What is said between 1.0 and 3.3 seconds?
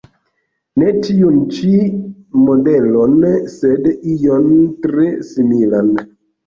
tiun ĉi modelon,